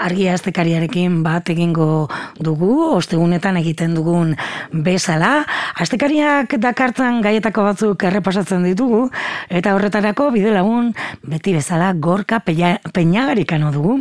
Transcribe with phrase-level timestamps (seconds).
[0.00, 2.08] argia astekariarekin bat egingo
[2.40, 4.34] dugu, ostegunetan egiten dugun
[4.72, 5.44] bezala.
[5.80, 9.06] Astekariak dakartzan gaietako batzuk errepasatzen ditugu,
[9.48, 10.92] eta horretarako bide lagun
[11.22, 14.00] beti bezala gorka peinagarikano dugu.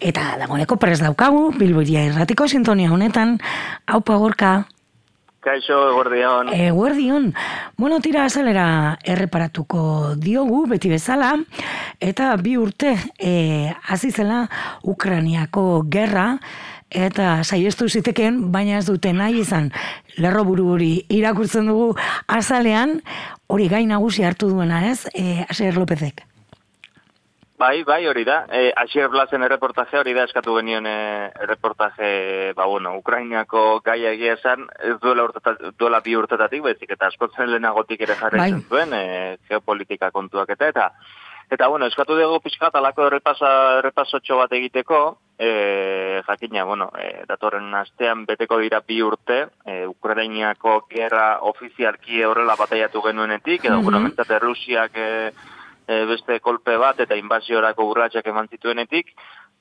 [0.00, 3.38] Eta dagoeneko prez daukagu, bilboiria irratiko sintonia honetan,
[3.86, 4.56] haupa gorka.
[5.40, 6.48] Kaixo, eguerdion.
[6.50, 7.32] Eguerdion.
[7.76, 11.36] Bueno, tira azalera erreparatuko diogu, beti bezala,
[12.02, 14.48] eta bi urte e, azizela
[14.82, 16.40] Ukraniako gerra,
[16.90, 19.70] eta saiestu ziteken, baina ez dute nahi izan,
[20.16, 21.92] lerro buru hori irakurtzen dugu
[22.26, 22.98] azalean,
[23.46, 26.26] hori gain nagusi hartu duena ez, e, Aser Lopezek.
[27.58, 28.44] Bai, bai, hori da.
[28.48, 34.36] E, Asier Blasen erreportaje hori da eskatu genion e, erreportaje, ba, bueno, Ukrainiako gaia egia
[34.38, 38.52] esan, ez duela, urtetat, duela bi urtetatik, bezik, eta askotzen lehenagotik ere jarri bai.
[38.62, 39.02] zuen, e,
[39.50, 40.86] geopolitika kontuak eta, eta,
[41.50, 43.50] eta, bueno, eskatu dugu pixkat alako errepasa,
[43.80, 45.02] errepasotxo bat egiteko,
[45.34, 52.54] e, jakina, bueno, e, datorren astean beteko dira bi urte, e, Ukrainiako gerra ofizialki horrela
[52.54, 54.38] bataiatu genuenetik, edo, mm -hmm.
[54.46, 55.32] Rusiak, e,
[55.88, 59.14] e, beste kolpe bat eta inbasiorako urratxak eman zituenetik,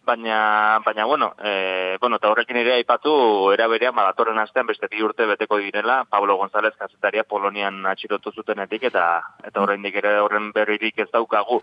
[0.07, 3.11] baina, baina bueno, e, bueno, eta horrekin ere aipatu,
[3.53, 9.03] eraberean, badatorren astean, beste bi urte beteko direla, Pablo González kazetaria Polonian atxirotu zutenetik, eta
[9.43, 11.59] eta horrein ere horren berririk ez daukagu.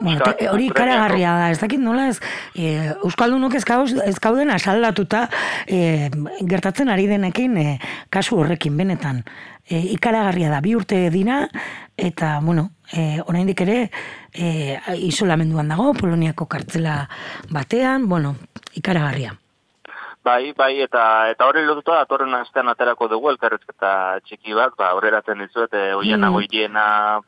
[0.00, 2.18] Bueno, hori ikaragarria da, ez dakit nola ez,
[2.56, 3.64] e, Euskaldunok ez,
[4.08, 5.26] ez kauden asaldatuta
[5.68, 6.08] e,
[6.48, 7.66] gertatzen ari denekin e,
[8.10, 9.22] kasu horrekin benetan.
[9.62, 11.44] E, ikaragarria da, bi urte dina,
[11.96, 13.78] eta, bueno, e, oraindik ere
[14.34, 17.06] e, isolamenduan dago Poloniako kartzela
[17.50, 18.34] batean, bueno,
[18.74, 19.36] ikaragarria.
[20.22, 25.42] Bai, bai, eta eta hori lotuta datorren astean aterako dugu elkarrezketa txiki bat, ba, horreratzen
[25.42, 26.36] dizuet, e, oiena mm.
[26.36, 26.84] goiena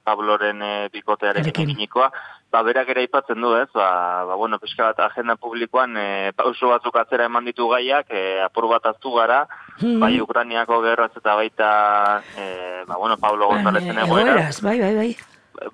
[0.06, 2.12] Pabloren e, bikotearen eginikoa,
[2.54, 3.88] ba, berak ere aipatzen du, ez, ba,
[4.28, 6.06] ba bueno, pixka bat agenda publikoan e,
[6.38, 9.42] pauso batzuk atzera eman ditu gaiak, e, apur bat aztu gara,
[9.80, 9.98] mm.
[10.02, 11.70] bai, Ukraniako gerraz eta baita,
[12.38, 12.48] e,
[12.86, 14.60] ba, bueno, Pablo Gonzalezen egoeraz.
[14.62, 15.14] Bai, bai, bai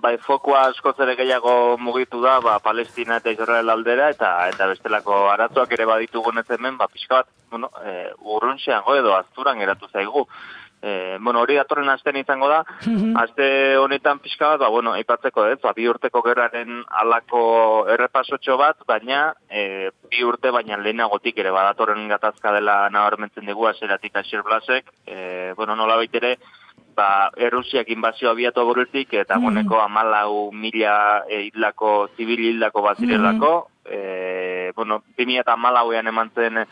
[0.00, 5.22] bai fokoa asko zere gehiago mugitu da ba, Palestina eta Israel aldera eta eta bestelako
[5.32, 10.26] arazoak ere baditu gonez hemen ba, pixka bat bueno, e, urruntxean edo azturan geratu zaigu
[10.82, 13.16] e, bueno, hori datorren asten izango da mhm.
[13.20, 17.42] aste honetan pixka bat ba, bueno, aipatzeko ez, ba, bi urteko gerraren alako
[17.96, 24.16] errepasotxo bat baina e, bi urte baina lehenagotik ere badatorren gatazka dela nabarmentzen dugu aseratik
[24.16, 26.36] asir blasek e, bueno, nola baitere
[26.96, 29.44] ba, Errusiak inbazio abiatu aburretik, eta mm.
[29.44, 33.52] goneko amalau mila e, hildako, zibil hildako bat zirelako.
[33.84, 33.90] Mm.
[33.90, 36.64] E, bueno, bimia eta amalauean eman zen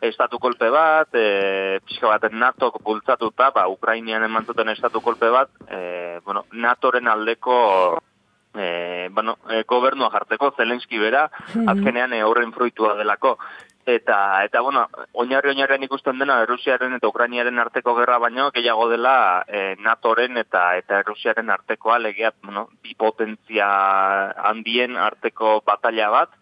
[0.00, 5.50] estatu kolpe bat, e, pixka bat NATO bultzatuta, ba, Ukrainian eman zuten estatu kolpe bat,
[5.68, 7.56] e, bueno, NATOren aldeko
[8.56, 11.68] e, bueno, e, gobernua jartzeko, Zelenski bera, mm.
[11.68, 13.36] azkenean e, horren fruitua delako.
[13.86, 19.44] Eta, eta bueno, oinarri oinarren ikusten dena Rusiaren eta Ukrainiaren arteko gerra baino gehiago dela
[19.46, 23.68] e, NATOren eta eta Rusiaren artekoa legeat, bueno, bi potentzia
[24.50, 26.34] handien arteko batalla bat.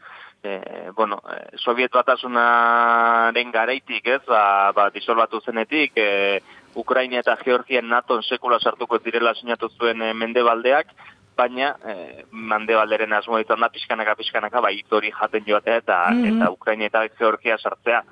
[0.45, 6.43] E, bueno, e, Soviet batasunaren garaitik, ez, ba, ba disolbatu zenetik, e,
[6.75, 10.93] Ukraina eta Georgian NATO sekula sartuko direla sinatu zuen e, mendebaldeak,
[11.37, 16.25] baina eh, mande balderen asmo ditzen da pixkanaka pixkanaka bai hori jaten joatea eta mm
[16.31, 18.03] eta Ukraina eta Georgia sartzea.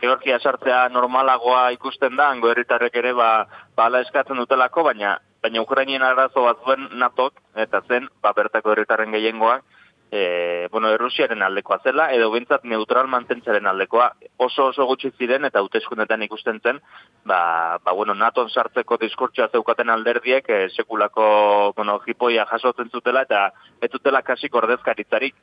[0.00, 6.02] Georgia sartzea normalagoa ikusten da, hango herritarrek ere ba, bala eskatzen dutelako, baina baina Ukrainien
[6.02, 9.62] arazo bat zuen natok, eta zen, ba, bertako herritarren gehiengoak,
[10.12, 14.10] e, bueno, Errusiaren aldekoa zela, edo bintzat neutral mantentzaren aldekoa
[14.44, 16.82] oso oso gutxi ziren eta hauteskundetan ikusten zen,
[17.24, 21.24] ba, ba bueno, naton sartzeko diskurtsoa zeukaten alderdiek e, sekulako,
[21.76, 23.46] bueno, jipoia jasotzen zutela eta
[23.80, 25.34] etutela kasik ordezkaritzarik.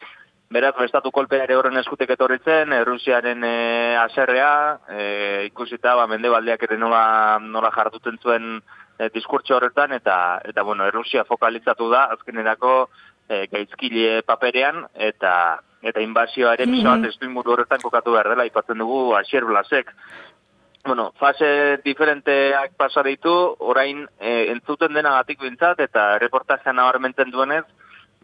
[0.53, 3.55] Beraz, bestatu kolpea ere horren eskutek etorri zen, Errusiaren e,
[4.01, 4.53] aserrea,
[4.89, 5.03] e,
[5.49, 7.01] ikusita, ba, mende baldeak ere nola,
[7.41, 8.55] nola jartutzen zuen
[8.97, 10.15] e, diskurtso horretan, eta,
[10.49, 12.73] eta bueno, Errusia fokalizatu da, azkenerako,
[13.29, 15.33] e, gaizkile paperean eta
[15.81, 17.43] eta inbazioa ere mm -hmm.
[17.45, 19.93] horretan kokatu behar dela ipatzen dugu Asier Blasek.
[20.85, 27.65] Bueno, fase diferenteak pasa ditu, orain e, entzuten dena gatik bintzat eta reportajean nabarmenten duenez,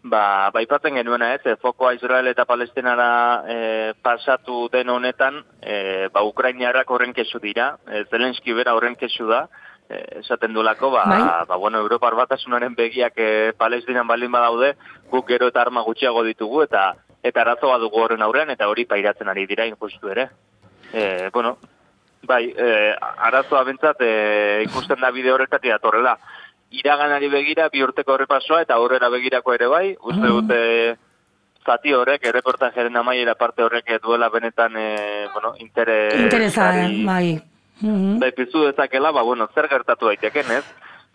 [0.04, 6.08] ba, ba ipatzen genuena ez, e, fokoa Israel eta Palestinara e, pasatu den honetan, e,
[6.14, 9.48] ba Ukrainiarrak horren kesu dira, e, Zelenski bera horren kesu da,
[9.90, 11.22] esaten duelako, ba, bai?
[11.48, 14.76] ba, bueno, Europar batasunaren begiak e, Palestinan baldin badaude,
[15.12, 16.94] guk gero eta arma gutxiago ditugu, eta
[17.26, 20.28] eta arazo bat dugu horren aurrean, eta hori pairatzen ari dira injustu ere.
[20.94, 21.58] E, bueno,
[22.24, 24.12] bai, e, arazoa bentsat e,
[24.68, 26.18] ikusten da bide horretatik datorrela.
[26.76, 30.36] Iraganari begira, bi urteko horrepasoa, eta aurrera begirako ere bai, uste ah.
[30.38, 30.62] dute
[31.66, 36.14] zati horrek, erreportajeren amaiera parte horrek duela benetan, e, bueno, interes...
[36.28, 36.72] Interesa,
[37.06, 37.55] bai.
[37.82, 38.34] Mm -hmm.
[38.36, 40.66] pizu dezakela, ba, bueno, zer gertatu daiteken, ez?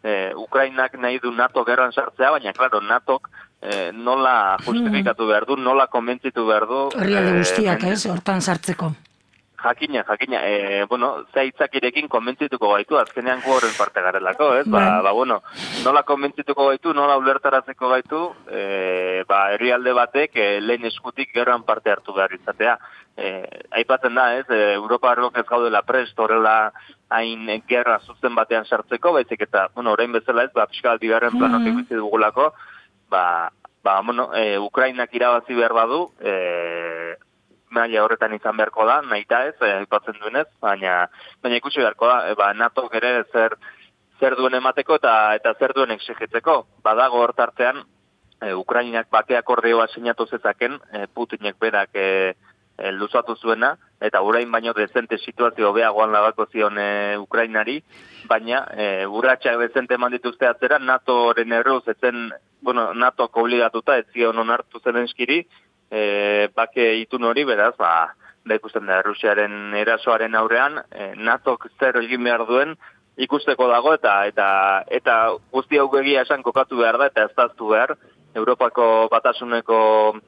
[0.03, 3.21] E, Ukrainak nahi du NATO gerran sartzea, baina, klaro, NATO
[3.63, 6.89] e, nola justifikatu behar du, nola konbentzitu behar du.
[6.97, 8.93] Herrialde guztiak, ez, hortan sartzeko.
[9.63, 14.65] Jakina, jakina, e, bueno, zaitzakirekin konbentzituko gaitu, azkenean gu horren parte garelako, ez?
[14.67, 15.03] Ba, bai.
[15.05, 15.43] ba, bueno,
[15.85, 21.93] nola konbentzituko gaitu, nola ulertarazeko gaitu, e, ba, herrialde batek e, lehen eskutik gerran parte
[21.93, 22.79] hartu behar izatea.
[23.21, 23.35] E,
[23.83, 26.73] aipatzen da, ez, e, Europa arrok ez gaudela prest, horrela
[27.13, 31.61] hain gerra zuzen batean sartzeko, baizik eta, bueno, orain bezala ez, ba, piskal bigarren planok
[31.61, 31.97] mm -hmm.
[32.01, 32.53] dugulako,
[33.11, 33.51] ba,
[33.85, 37.17] ba, bueno, e, Ukrainak irabazi behar badu, e,
[37.71, 41.07] maila horretan izan beharko da, nahi da ez, eh, aipatzen duenez, baina,
[41.43, 43.57] baina ikusi beharko da, e, ba, NATO ere zer,
[44.21, 46.57] zer duen emateko eta eta zer duen exigitzeko.
[46.85, 47.83] Badago hortartean,
[48.41, 52.35] e, Ukrainak bakeak ordeoa sinatu zezaken, e, Putinek berak e,
[52.81, 57.81] e, luzatu zuena, eta urain baino dezente situazio beagoan labako zion e, Ukrainari,
[58.29, 62.31] baina e, urratxak dezente mandituzte atzera, NATO-ren erruz, etzen,
[62.61, 65.45] bueno, NATO-ko obligatuta, ez zion onartu zen eskiri,
[65.91, 68.15] e, bake itun hori, beraz, ba,
[68.47, 72.77] da ikusten da, Rusiaren erasoaren aurrean, e, NATOk zer egin behar duen,
[73.21, 74.47] ikusteko dago, eta eta
[74.89, 75.17] eta
[75.53, 77.97] guzti hau begia esan kokatu behar da, eta ez daztu behar,
[78.35, 79.77] Europako batasuneko,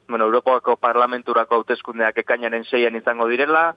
[0.09, 3.69] bueno, Europako parlamenturako hauteskundeak ekainaren seian izango direla,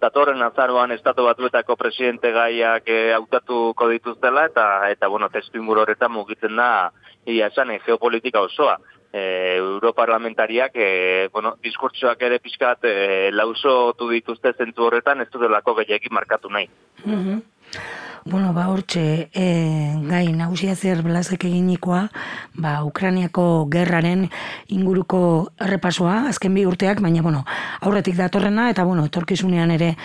[0.00, 6.56] datorren azaroan estatu batuetako presidente gaiak e, hautatuko dituztela, eta, eta bueno, testu horretan mugitzen
[6.56, 6.92] da,
[7.26, 8.78] ia esan, e, geopolitika osoa
[9.12, 15.76] e, europarlamentariak e, bueno, diskurtsoak ere pixkat e, lauso tu dituzte zentu horretan ez dutelako
[15.82, 16.70] gehiagin markatu nahi.
[17.04, 17.40] Mm
[18.24, 19.46] Bueno, ba, hortxe, e,
[20.06, 22.04] gai, nagusia zer blazek eginikoa,
[22.54, 24.28] ba, Ukraniako gerraren
[24.70, 27.42] inguruko errepasoa, azken bi urteak, baina, bueno,
[27.80, 29.96] aurretik datorrena, eta, bueno, etorkizunean ere,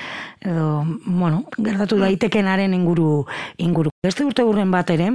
[0.42, 3.28] edo, bueno, gertatu daitekenaren inguru,
[3.62, 3.94] inguru.
[4.02, 5.12] Beste urte urren bat ere,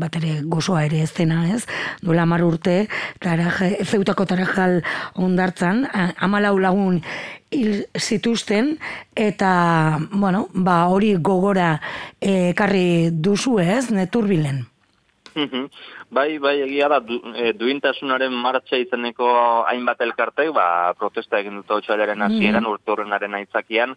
[0.00, 1.64] bat ere gozoa ere ez dena, ez?
[2.02, 2.88] Duela mar urte,
[3.20, 4.82] taraje, zeutako tarajal
[5.14, 5.86] ondartzan,
[6.20, 7.02] amalau lagun
[7.50, 8.76] hil zituzten,
[9.14, 11.80] eta, bueno, ba, hori gogora
[12.20, 14.66] ekarri duzu ez, neturbilen.
[16.10, 19.28] Bai, bai, egia da, du, e, duintasunaren martxa izeneko
[19.68, 23.94] hainbat elkartek, ba, protesta egin dut hau txalaren hasieran mm urte aitzakian,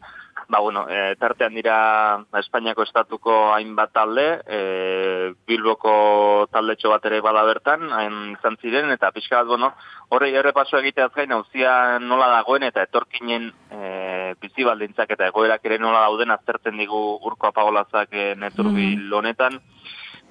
[0.49, 7.43] ba, bueno, e, tartean dira Espainiako estatuko hainbat talde, e, Bilboko taldetxo bat ere bada
[7.43, 9.73] bertan, hain izan ziren, eta pixka bat, bueno,
[10.09, 15.79] horrei errepaso egiteaz gain, hauzia nola dagoen, eta etorkinen e, bizi baldintzak eta egoerak ere
[15.79, 19.13] nola dauden aztertzen digu urko apagolazak e, neturbil mm.
[19.13, 19.61] honetan,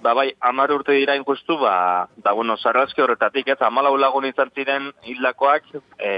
[0.03, 4.53] Ba bai, amar urte dira inkustu, ba, ba bueno, sarrazki horretatik, ez, amalau lagun izan
[4.55, 5.65] ziren hildakoak,
[5.99, 6.13] e,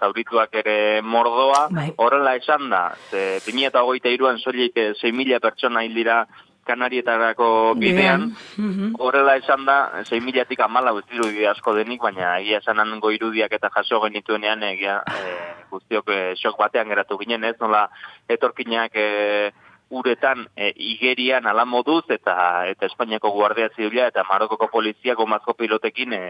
[0.00, 1.90] zaurituak ere mordoa, bai.
[2.00, 6.22] horrela esan da, ze, 2008 iruan soilik 6 e, mila pertsona hil dira
[6.64, 8.94] kanarietarako bidean, mhm.
[9.00, 9.78] horrela esan da,
[10.08, 14.62] 6 milatik amalau ez diru asko denik, baina egia esan ango irudiak eta jaso genituenean,
[14.72, 15.34] egia, e,
[15.72, 17.88] guztiok e, sok batean geratu ginen, ez, nola,
[18.28, 19.50] etorkinak, e,
[19.90, 22.34] uretan e, igerian ala moduz eta
[22.70, 26.22] eta Espainiako Guardia Zibila eta Marokoko polizia gomazko pilotekin e,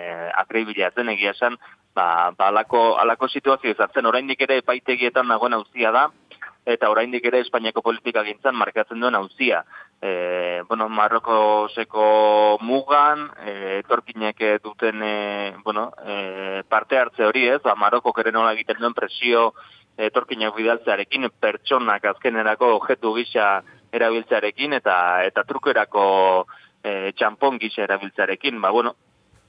[0.43, 1.59] akreibilatzen egia esan
[1.95, 6.09] ba, ba alako, alako situazio izatzen oraindik ere epaitegietan nagoen auzia da
[6.65, 9.62] eta oraindik ere Espainiako politika gintzan markatzen duen auzia.
[10.00, 15.17] E, bueno, Marroko seko mugan, e, etorkinek duten e,
[15.64, 19.52] bueno, e, parte hartze hori ez, ba, Maroko kere nola egiten duen presio
[20.07, 23.61] etorkinak bidaltzearekin, pertsonak azkenerako objektu gisa
[23.92, 26.04] erabiltzearekin eta eta trukerako
[26.83, 28.61] e, txampon gisa erabiltzearekin.
[28.62, 28.95] Ba, bueno,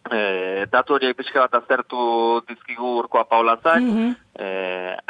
[0.09, 4.17] e, datu horiek pixka bat aztertu dizkigu urkoa paulazak, mm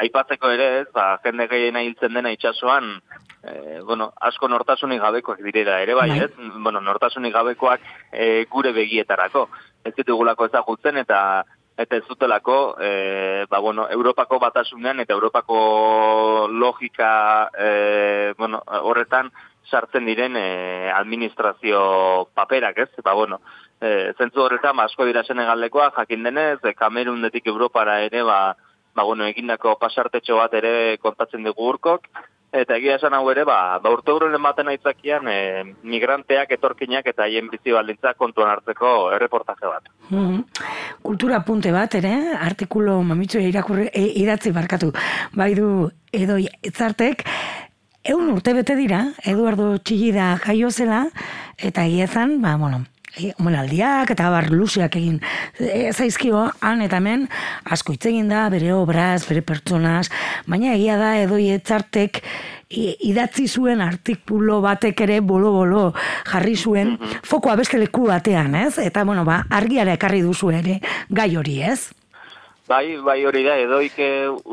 [0.01, 2.87] aipatzeko ere ez, ba, jende gehiena hiltzen dena itxasoan,
[3.43, 6.19] e, bueno, asko nortasunik gabekoak direra ere bai, bai.
[6.25, 6.31] ez?
[6.63, 9.47] Bueno, nortasunik gabekoak e, gure begietarako.
[9.85, 11.21] Ez ditugulako ezagutzen eta
[11.81, 19.31] eta ez zutelako, e, ba, bueno, Europako batasunean eta Europako logika e, bueno, horretan
[19.69, 22.89] sartzen diren e, administrazio paperak, ez?
[23.03, 23.41] Ba, bueno,
[23.79, 28.55] e, zentzu horretan, ba, asko dira senegaldekoa, jakin denez, e, Kamerundetik Europara ere, ba,
[28.93, 32.07] ba, bueno, egindako pasartetxo bat ere kontatzen dugu urkok,
[32.51, 34.11] Eta egia esan hau ere, ba, ba urte
[34.43, 39.87] baten aitzakian, e, migranteak, etorkinak eta haien bizi baldintza kontuan hartzeko erreportaje bat.
[40.09, 40.43] Mm
[41.01, 44.91] Kultura punte bat, ere, artikulo mamitzu irakurri, e, idatzi barkatu,
[45.33, 47.23] bai du edo etzartek,
[48.03, 51.05] egun urte bete dira, Eduardo Txillida jaio zela,
[51.57, 52.83] eta egia ba, bueno,
[53.39, 55.19] omenaldiak eta bar luzeak egin
[55.59, 57.27] e, zaizkio han eta hemen
[57.65, 60.07] asko hitz egin da bere obraz, bere pertsonaz,
[60.47, 62.21] baina egia da edoi etzartek
[62.71, 65.91] idatzi zuen artikulo batek ere bolo-bolo
[66.31, 68.77] jarri zuen mm fokoa beste leku batean, ez?
[68.81, 71.91] Eta, bueno, ba, argiara ekarri duzu ere gai hori, ez?
[72.71, 73.97] Bai, bai hori da, edoik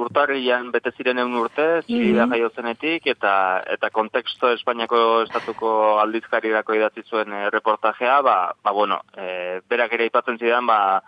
[0.03, 3.11] urtarrian bete ziren egun urte, zirida mm -hmm.
[3.13, 9.61] eta, eta konteksto Espainiako estatuko aldizkari dako idatzi zuen e, reportajea, ba, ba bueno, e,
[9.71, 11.03] berak ere ipatzen zidan, ba,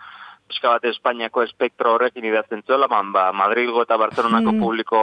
[0.51, 4.99] Euska bat Espainiako espektro horrekin idatzen zuela, man, ba, Madrilgo eta Barcelonako mm publiko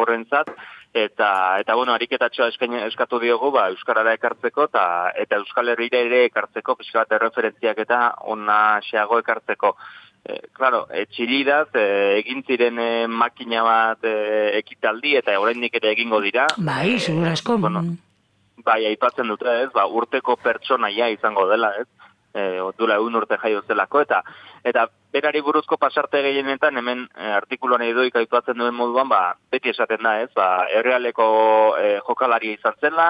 [0.00, 0.50] horrentzat,
[0.94, 2.48] eta, eta bueno, ariketatxoa
[2.86, 8.14] eskatu diogu, ba, Euskarara ekartzeko, eta, eta Euskal Herriera ere ekartzeko, pixka bat erreferentziak eta
[8.34, 9.76] ona xeago ekartzeko.
[10.24, 11.86] E, claro, e, txilidaz, e,
[12.18, 14.14] egin ziren e, makina bat e,
[14.58, 16.46] ekitaldi eta oraindik ere egingo dira.
[16.58, 17.56] Bai, segura esko.
[17.58, 17.82] Bueno,
[18.64, 21.88] bai, aipatzen dute ez, ba, urteko pertsonaia izango dela ez,
[22.34, 22.46] e,
[22.78, 24.22] dula egun urte jaio zelako, eta
[24.64, 30.04] eta berari buruzko pasarte gehienetan hemen e, artikuluan edo aipatzen duen moduan, ba, beti esaten
[30.04, 31.30] da ez, ba, errealeko
[31.80, 33.08] e, jokalari izan zela,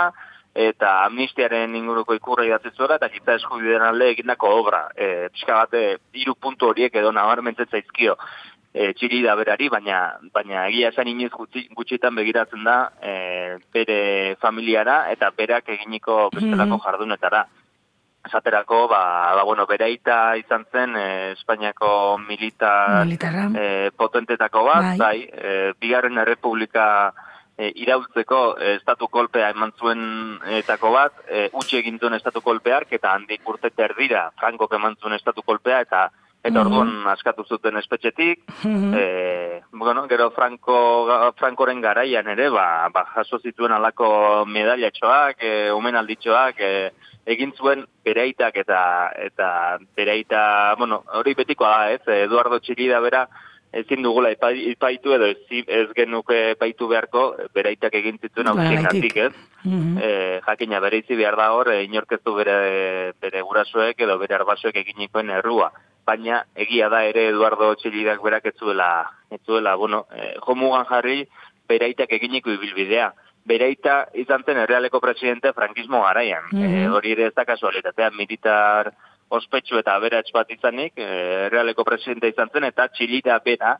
[0.54, 4.88] eta amnistiaren inguruko ikurra idatzi zuela, eta giza eskubideen alde egindako obra.
[4.96, 5.76] E, pixka bat,
[6.12, 8.16] iru puntu horiek edo nabarmentzen zaizkio
[8.72, 10.00] e, txiri da berari, baina,
[10.34, 13.14] baina egia esan inoiz gutxitan begiratzen da e,
[13.74, 17.46] bere familiara eta berak eginiko bestelako mm jardunetara.
[18.20, 25.16] Esaterako, ba, ba, bueno, beraita izan zen e, Espainiako militar e, potentetako bat, bai, bai
[25.24, 26.84] e, bigarren errepublika
[27.60, 30.02] e, irautzeko e, estatu kolpea eman zuen
[30.60, 35.18] etako bat, e, utxe egin zuen estatu kolpeak, eta handik urte terdira, Frankok eman zuen
[35.18, 36.08] estatu kolpea, eta
[36.40, 38.94] eta mm orduan askatu zuten espetxetik, mm
[39.80, 40.76] bueno, gero Franco,
[41.36, 46.90] Frankoren garaian ere, ba, ba, jaso zituen alako medallatxoak, e, omenalditxoak, e,
[47.32, 48.80] egin zuen bereitak eta
[49.20, 49.50] eta
[49.96, 53.26] bereita, bueno, hori betikoa da, ez, Eduardo Txirida bera,
[53.72, 57.24] ezin dugula ipaitu edo ez, ez genuke epaitu beharko
[57.54, 59.32] beraitak egin zituen hau zik, ez?
[59.64, 60.40] Mm -hmm.
[60.46, 65.30] jakina, bere izi behar da hor, e, inorkezu bere, bere gurasoek edo bere arbasoek eginikoen
[65.30, 65.70] errua.
[66.06, 71.28] Baina, egia da ere Eduardo Txilidak berak ez zuela, bueno, e, jomugan jarri
[71.68, 73.12] beraitak eginiko ibilbidea.
[73.44, 76.44] Bereita izan zen errealeko presidente frankismo garaian.
[76.52, 78.92] Mm hori ere ez da kasualitatea, militar
[79.30, 81.06] ospetsu eta aberats bat izanik, e,
[81.46, 83.76] errealeko presidente izan zen, eta txilita bera,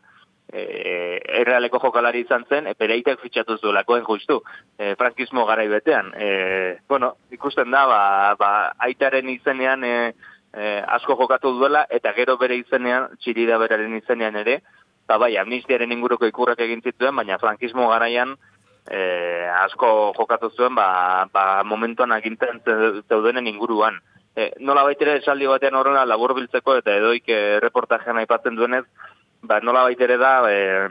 [0.46, 4.40] e, errealeko jokalari izan zen, e, pereitek fitxatu zuelakoen justu,
[4.78, 6.12] e, frankismo garai betean.
[6.16, 8.02] E, bueno, ikusten da, ba,
[8.38, 8.50] ba,
[8.86, 9.94] aitaren izenean e,
[10.54, 14.60] e, asko jokatu duela, eta gero bere izenean, txilida beraren izenean ere,
[15.10, 18.36] ba, bai, amnistiaren inguruko ikurrak egin zituen, baina frankismo garaian,
[18.86, 19.02] e,
[19.64, 22.62] asko jokatu zuen, ba, ba momentuan agintzen
[23.08, 23.98] zeudenen inguruan
[24.36, 28.84] e, nola baitere esaldi batean horrela labur biltzeko eta edoik e, reportajean aipatzen duenez,
[29.42, 30.88] ba, nola baitere da, e,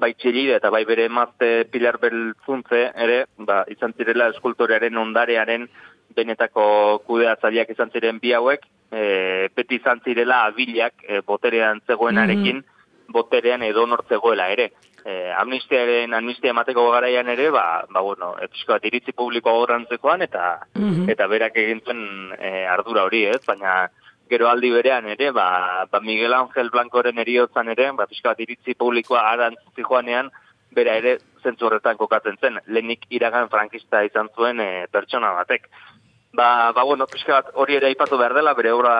[0.00, 5.68] bai txilide eta bai bere emazte pilar beltzuntze ere, ba, izan zirela eskultorearen ondarearen
[6.14, 6.64] benetako
[7.06, 13.14] kudea zaliak izan ziren bi hauek, e, beti izan zirela abilak e, boterean zegoenarekin, mm.
[13.14, 14.72] boterean edo nortzegoela ere
[15.04, 20.46] eh, amnistiaren amnistia emateko garaian ere, ba, ba bueno, episko bat iritzi publiko aurrantzekoan, eta,
[20.74, 21.98] mm eta berak egintzen
[22.38, 23.42] eh, ardura hori, ez?
[23.46, 23.90] Baina,
[24.30, 28.74] gero aldi berean ere, ba, ba Miguel Ángel Blancoren eriotzan ere, ba, pixka bat iritzi
[28.74, 30.30] publikoa arantzi joanean,
[30.74, 35.68] bera ere zentzu horretan kokatzen zen, lehenik iragan frankista izan zuen e, pertsona batek.
[36.34, 38.94] Ba, ba bueno, pixka bat hori ere aipatu behar dela, bere obra,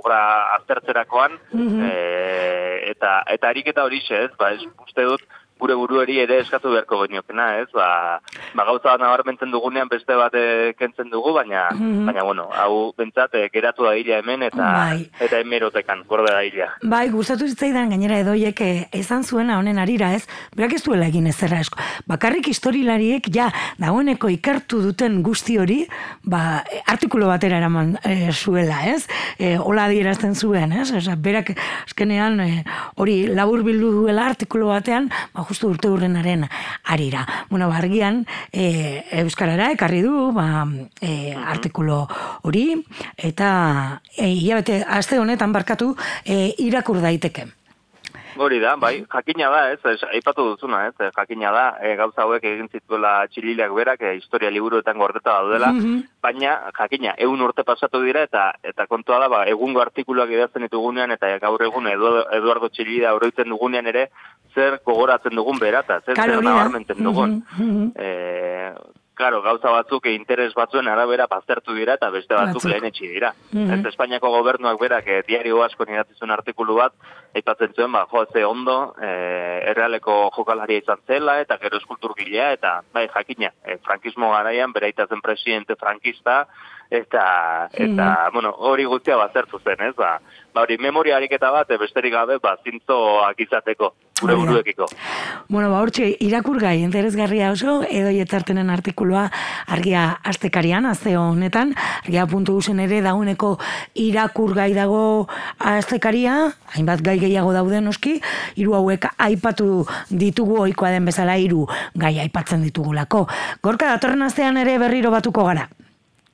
[0.00, 0.20] obra
[0.56, 1.92] aztertzerakoan, mm
[3.00, 5.22] eta eta ariketa hori ez, ba, ez, uste dut,
[5.60, 7.68] gure burueri ere eskatu beharko geniokena, ez?
[7.74, 8.20] Ba,
[8.56, 13.34] ba gauza nabarmentzen dugunean beste bat eh, kentzen dugu, baina mm baina bueno, hau bentsat
[13.36, 15.02] eh, geratu da hila hemen eta bai.
[15.20, 16.68] eta hemerotekan gorde da hila.
[16.90, 20.24] Bai, gustatu zitzaidan gainera edoiek eh, zuena honen arira, ez?
[20.56, 21.78] Berak ez duela egin ezerra esko.
[22.08, 25.84] Bakarrik historilariek ja dagoeneko ikertu duten guzti hori,
[26.24, 29.06] ba artikulu batera eraman e, zuela, ez?
[29.38, 30.88] E, hola adierazten zuen, ez?
[30.96, 31.52] Osea, berak
[31.84, 32.40] azkenean
[32.96, 36.46] hori labur bildu duela artikulu batean, ba justu urte urrenaren
[36.84, 37.26] arira.
[37.50, 40.64] Bueno, bargian, e, Euskarara ekarri du, ba,
[41.02, 42.04] e, artikulo
[42.46, 42.66] hori,
[43.18, 47.50] eta e, ia aste honetan barkatu, e, irakur daiteke.
[48.40, 52.44] Hori da, bai, jakina da, ez, ez aipatu duzuna, ez, jakina da, e, gauza hauek
[52.46, 58.02] egin zituela txilileak berak, e, historia liburuetan gordeta daudela, mm baina jakina, egun urte pasatu
[58.04, 63.14] dira, eta eta kontua da, ba, egungo artikuluak idazten ditugunean, eta gaur egun Eduardo Txilida
[63.16, 64.10] oroitzen dugunean ere,
[64.54, 67.42] zer gogoratzen dugun berata, zer zer nabarmenten dugun.
[67.58, 72.70] Mm Claro, gauza batzuk interes batzuen arabera baztertu dira eta beste batzuk, Batzuk.
[72.72, 73.34] lehen etxi dira.
[73.52, 73.74] Mhm.
[73.74, 76.94] Ez Espainiako gobernuak berak e, diario asko niratizun artikulu bat,
[77.36, 79.10] aipatzen zuen, ba, jo, ze ondo, e,
[79.74, 85.20] errealeko jokalaria izan zela, eta gero eskulturgilea, eta bai, jakina, e, frankismo garaian, bere aitazen
[85.20, 86.46] presidente frankista,
[86.90, 89.94] eta, eta bueno, hori guztia baztertu zen, ez?
[89.96, 90.18] Ba,
[90.52, 94.88] ba hori memoria ariketa bat, e, besterik gabe, ba, zintzoak izateko, gure buruekiko.
[95.48, 99.28] Bueno, ba, hortxe, irakurgai, interesgarria oso, edo jetzartenen artikulua
[99.70, 103.52] argia astekarian, azte honetan, argia puntu usen ere dauneko
[103.94, 105.28] irakurgai dago
[105.58, 106.40] astekaria,
[106.74, 108.16] hainbat gai gehiago daude noski,
[108.58, 113.28] hiru hauek aipatu ditugu ohikoa den bezala hiru gai aipatzen ditugulako.
[113.62, 115.68] Gorka datorren astean ere berriro batuko gara.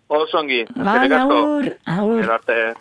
[0.08, 1.38] Oso ongi, eskerrik asko.
[1.38, 2.20] agur, agur.
[2.20, 2.74] Gero arte.